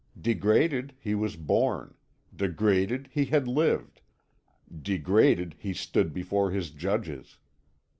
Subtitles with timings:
[0.19, 1.93] Degraded he was born,
[2.35, 4.01] degraded he had lived,
[4.81, 7.37] degraded he stood before his judges.